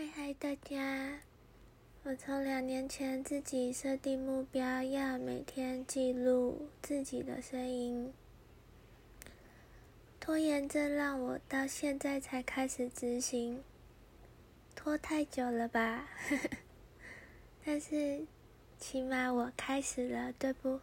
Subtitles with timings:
[0.00, 1.20] 嗨嗨大家。
[2.04, 8.10] 我从两年前自己设定目标要每天记录自己的声音。
[10.18, 13.62] 拖延症让我到现在才开始执行。
[14.74, 16.08] 拖太久了吧？
[17.62, 18.24] 但是
[18.78, 20.80] 起码我开始了对不？